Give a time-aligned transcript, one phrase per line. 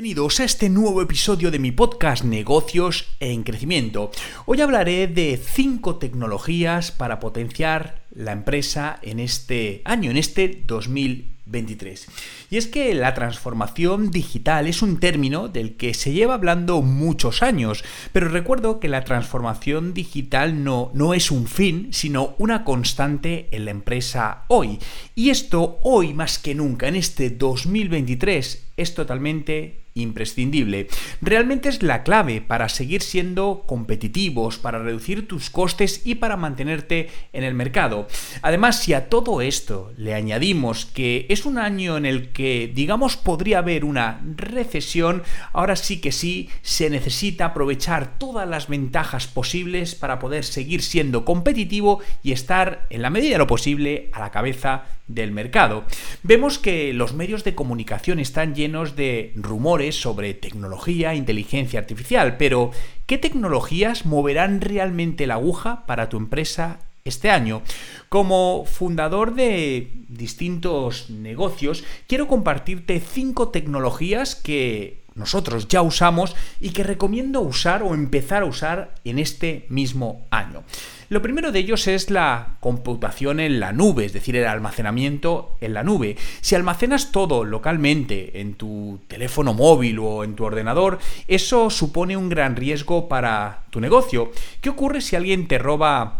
[0.00, 4.10] Bienvenidos a este nuevo episodio de mi podcast Negocios en Crecimiento.
[4.46, 12.06] Hoy hablaré de 5 tecnologías para potenciar la empresa en este año, en este 2023.
[12.50, 17.42] Y es que la transformación digital es un término del que se lleva hablando muchos
[17.42, 23.48] años, pero recuerdo que la transformación digital no, no es un fin, sino una constante
[23.50, 24.78] en la empresa hoy.
[25.14, 30.88] Y esto hoy más que nunca, en este 2023, es totalmente imprescindible.
[31.20, 37.08] Realmente es la clave para seguir siendo competitivos, para reducir tus costes y para mantenerte
[37.32, 38.08] en el mercado.
[38.42, 43.16] Además, si a todo esto le añadimos que es un año en el que, digamos,
[43.16, 45.22] podría haber una recesión,
[45.52, 51.24] ahora sí que sí, se necesita aprovechar todas las ventajas posibles para poder seguir siendo
[51.24, 55.84] competitivo y estar, en la medida de lo posible, a la cabeza del mercado.
[56.22, 62.70] Vemos que los medios de comunicación están llenos de rumores sobre tecnología, inteligencia artificial, pero
[63.06, 67.62] ¿qué tecnologías moverán realmente la aguja para tu empresa este año.
[68.08, 76.84] Como fundador de distintos negocios, quiero compartirte cinco tecnologías que nosotros ya usamos y que
[76.84, 80.62] recomiendo usar o empezar a usar en este mismo año.
[81.10, 85.74] Lo primero de ellos es la computación en la nube, es decir, el almacenamiento en
[85.74, 86.16] la nube.
[86.40, 92.28] Si almacenas todo localmente en tu teléfono móvil o en tu ordenador, eso supone un
[92.28, 94.30] gran riesgo para tu negocio.
[94.60, 96.19] ¿Qué ocurre si alguien te roba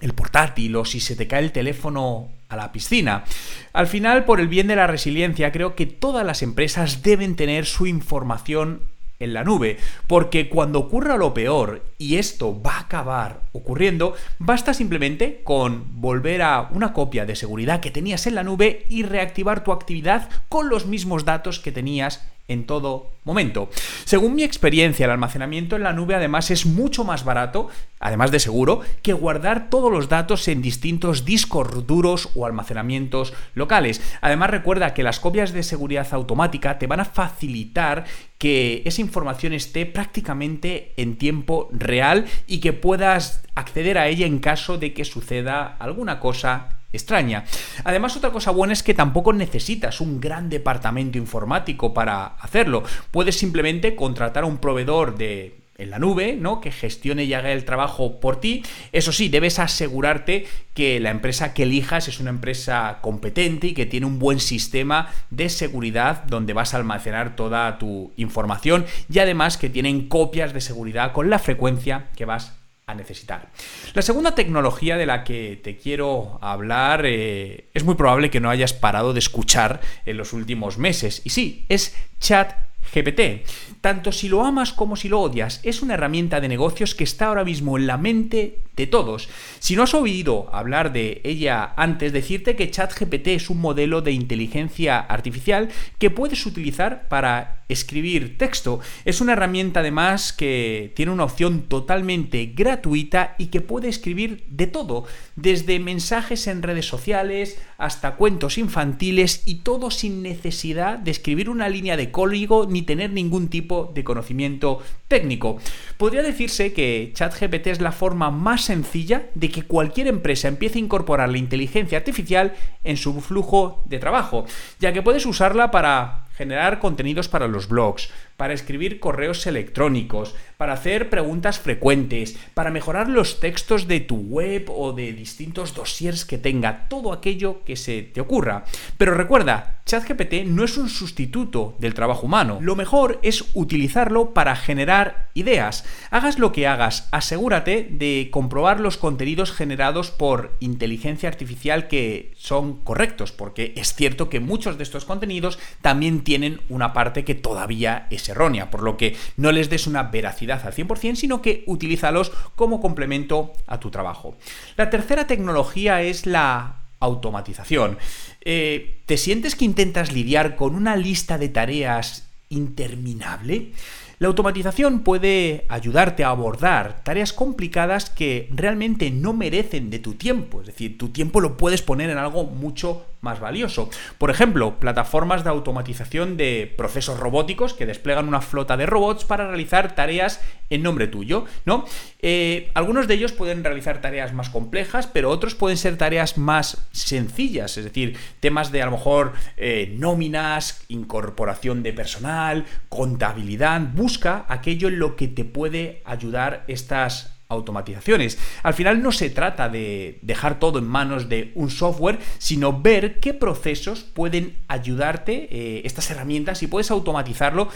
[0.00, 3.24] el portátil o si se te cae el teléfono a la piscina.
[3.72, 7.66] Al final, por el bien de la resiliencia, creo que todas las empresas deben tener
[7.66, 8.82] su información
[9.20, 14.72] en la nube, porque cuando ocurra lo peor y esto va a acabar ocurriendo, basta
[14.74, 19.64] simplemente con volver a una copia de seguridad que tenías en la nube y reactivar
[19.64, 23.68] tu actividad con los mismos datos que tenías en todo momento.
[24.04, 27.68] Según mi experiencia, el almacenamiento en la nube además es mucho más barato,
[28.00, 34.00] además de seguro, que guardar todos los datos en distintos discos duros o almacenamientos locales.
[34.22, 38.06] Además recuerda que las copias de seguridad automática te van a facilitar
[38.38, 44.38] que esa información esté prácticamente en tiempo real y que puedas acceder a ella en
[44.38, 47.44] caso de que suceda alguna cosa extraña.
[47.84, 52.82] Además, otra cosa buena es que tampoco necesitas un gran departamento informático para hacerlo.
[53.10, 56.60] Puedes simplemente contratar a un proveedor de en la nube, ¿no?
[56.60, 58.64] Que gestione y haga el trabajo por ti.
[58.92, 63.86] Eso sí, debes asegurarte que la empresa que elijas es una empresa competente y que
[63.86, 69.56] tiene un buen sistema de seguridad donde vas a almacenar toda tu información y además
[69.56, 72.57] que tienen copias de seguridad con la frecuencia que vas
[72.88, 73.50] a necesitar.
[73.92, 78.50] La segunda tecnología de la que te quiero hablar eh, es muy probable que no
[78.50, 81.20] hayas parado de escuchar en los últimos meses.
[81.24, 82.54] Y sí, es Chat
[82.92, 83.46] GPT.
[83.82, 87.26] Tanto si lo amas como si lo odias, es una herramienta de negocios que está
[87.26, 89.28] ahora mismo en la mente de todos.
[89.58, 94.12] Si no has oído hablar de ella antes, decirte que ChatGPT es un modelo de
[94.12, 95.68] inteligencia artificial
[95.98, 98.80] que puedes utilizar para escribir texto.
[99.04, 104.66] Es una herramienta además que tiene una opción totalmente gratuita y que puede escribir de
[104.66, 105.04] todo,
[105.36, 111.68] desde mensajes en redes sociales hasta cuentos infantiles y todo sin necesidad de escribir una
[111.68, 115.58] línea de código ni tener ningún tipo de conocimiento técnico.
[115.96, 120.82] Podría decirse que ChatGPT es la forma más sencilla de que cualquier empresa empiece a
[120.82, 124.44] incorporar la inteligencia artificial en su flujo de trabajo,
[124.78, 130.74] ya que puedes usarla para generar contenidos para los blogs, para escribir correos electrónicos, para
[130.74, 136.38] hacer preguntas frecuentes, para mejorar los textos de tu web o de distintos dossiers que
[136.38, 138.64] tenga, todo aquello que se te ocurra.
[138.98, 142.58] Pero recuerda, ChatGPT no es un sustituto del trabajo humano.
[142.60, 145.84] Lo mejor es utilizarlo para generar ideas.
[146.10, 152.80] Hagas lo que hagas, asegúrate de comprobar los contenidos generados por inteligencia artificial que son
[152.84, 158.08] correctos, porque es cierto que muchos de estos contenidos también tienen una parte que todavía
[158.10, 162.30] es errónea, por lo que no les des una veracidad al 100%, sino que utilízalos
[162.56, 164.36] como complemento a tu trabajo.
[164.76, 167.98] La tercera tecnología es la automatización.
[168.40, 173.72] Eh, ¿Te sientes que intentas lidiar con una lista de tareas interminable?
[174.18, 180.60] La automatización puede ayudarte a abordar tareas complicadas que realmente no merecen de tu tiempo,
[180.60, 183.90] es decir, tu tiempo lo puedes poner en algo mucho más valioso.
[184.18, 189.48] Por ejemplo, plataformas de automatización de procesos robóticos que desplegan una flota de robots para
[189.48, 191.84] realizar tareas en nombre tuyo, ¿no?
[192.20, 196.86] Eh, algunos de ellos pueden realizar tareas más complejas, pero otros pueden ser tareas más
[196.92, 203.80] sencillas, es decir, temas de a lo mejor eh, nóminas, incorporación de personal, contabilidad.
[203.94, 208.38] Busca aquello en lo que te puede ayudar estas automatizaciones.
[208.62, 213.20] Al final no se trata de dejar todo en manos de un software, sino ver
[213.20, 217.68] qué procesos pueden ayudarte eh, estas herramientas y puedes automatizarlo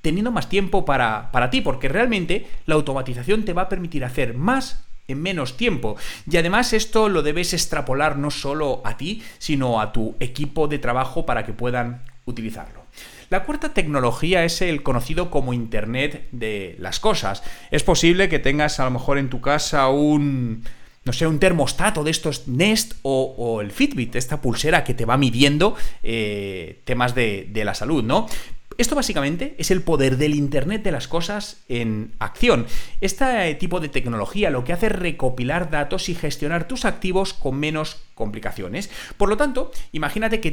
[0.00, 4.34] teniendo más tiempo para, para ti, porque realmente la automatización te va a permitir hacer
[4.34, 5.96] más en menos tiempo.
[6.30, 10.78] Y además esto lo debes extrapolar no solo a ti, sino a tu equipo de
[10.78, 12.77] trabajo para que puedan utilizarlo.
[13.30, 17.42] La cuarta tecnología es el conocido como Internet de las cosas.
[17.70, 20.64] Es posible que tengas a lo mejor en tu casa un
[21.04, 25.16] no sé, un termostato de estos Nest o, el Fitbit, esta pulsera que te va
[25.16, 28.26] midiendo eh, temas de, de, la salud, ¿no?
[28.78, 32.64] Esto básicamente es el poder del Internet de las cosas en acción.
[33.00, 37.58] Este tipo de tecnología lo que hace es recopilar datos y gestionar tus activos con
[37.58, 38.88] menos complicaciones.
[39.16, 40.52] Por lo tanto, imagínate que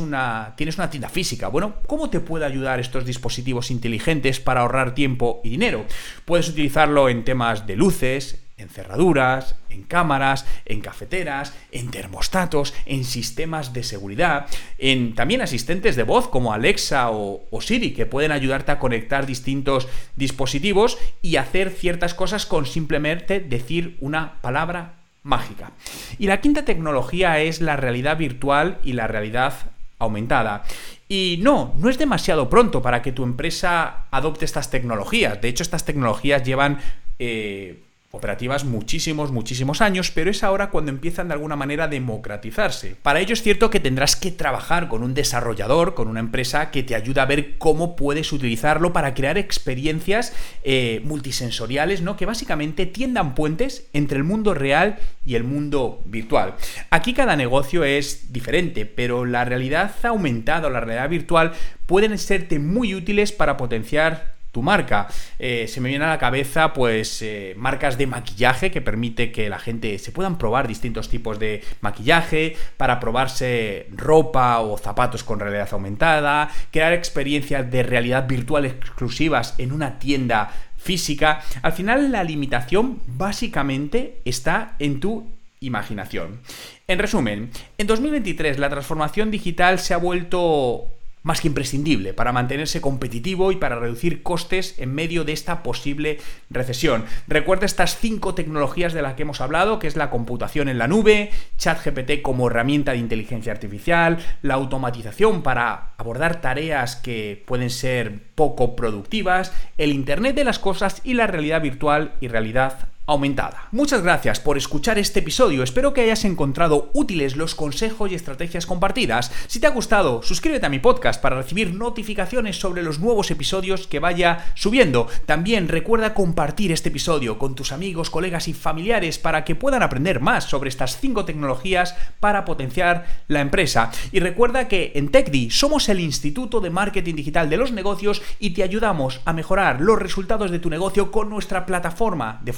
[0.00, 1.48] una, tienes una tienda física.
[1.48, 5.84] Bueno, ¿cómo te puede ayudar estos dispositivos inteligentes para ahorrar tiempo y dinero?
[6.24, 13.04] Puedes utilizarlo en temas de luces, en cerraduras, en cámaras, en cafeteras, en termostatos, en
[13.04, 14.46] sistemas de seguridad,
[14.78, 19.88] en también asistentes de voz como Alexa o, Siri que pueden ayudarte a conectar distintos
[20.14, 25.72] dispositivos y hacer ciertas cosas con simplemente decir una palabra mágica.
[26.18, 29.54] Y la quinta tecnología es la realidad virtual y la realidad
[29.98, 30.62] aumentada.
[31.08, 35.40] Y no, no es demasiado pronto para que tu empresa adopte estas tecnologías.
[35.40, 36.78] De hecho, estas tecnologías llevan
[37.18, 42.96] eh, operativas muchísimos, muchísimos años, pero es ahora cuando empiezan de alguna manera a democratizarse.
[43.02, 46.82] Para ello es cierto que tendrás que trabajar con un desarrollador, con una empresa que
[46.82, 50.32] te ayuda a ver cómo puedes utilizarlo para crear experiencias
[50.62, 52.16] eh, multisensoriales, ¿no?
[52.16, 56.54] Que básicamente tiendan puentes entre el mundo real y el mundo virtual.
[56.90, 61.52] Aquí cada negocio es diferente, pero la realidad aumentada o la realidad virtual
[61.86, 65.06] pueden serte muy útiles para potenciar tu marca.
[65.38, 69.50] Eh, se me viene a la cabeza, pues, eh, marcas de maquillaje que permite que
[69.50, 75.40] la gente se puedan probar distintos tipos de maquillaje para probarse ropa o zapatos con
[75.40, 81.42] realidad aumentada, crear experiencias de realidad virtual exclusivas en una tienda física.
[81.60, 86.40] Al final, la limitación básicamente está en tu imaginación.
[86.88, 90.95] En resumen, en 2023 la transformación digital se ha vuelto
[91.26, 96.18] más que imprescindible para mantenerse competitivo y para reducir costes en medio de esta posible
[96.50, 97.04] recesión.
[97.26, 100.86] Recuerda estas cinco tecnologías de las que hemos hablado, que es la computación en la
[100.86, 108.20] nube, ChatGPT como herramienta de inteligencia artificial, la automatización para abordar tareas que pueden ser
[108.36, 113.68] poco productivas, el Internet de las cosas y la realidad virtual y realidad aumentada.
[113.70, 118.66] Muchas gracias por escuchar este episodio, espero que hayas encontrado útiles los consejos y estrategias
[118.66, 119.32] compartidas.
[119.46, 123.86] Si te ha gustado, suscríbete a mi podcast para recibir notificaciones sobre los nuevos episodios
[123.86, 125.06] que vaya subiendo.
[125.24, 130.20] También recuerda compartir este episodio con tus amigos, colegas y familiares para que puedan aprender
[130.20, 133.90] más sobre estas 5 tecnologías para potenciar la empresa.
[134.12, 138.50] Y recuerda que en TechDi somos el Instituto de Marketing Digital de los Negocios y
[138.50, 142.52] te ayudamos a mejorar los resultados de tu negocio con nuestra plataforma de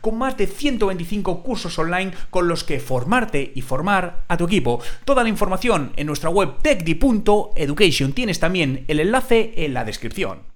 [0.00, 4.80] con más de 125 cursos online con los que formarte y formar a tu equipo.
[5.04, 8.12] Toda la información en nuestra web techdi.education.
[8.12, 10.51] Tienes también el enlace en la descripción.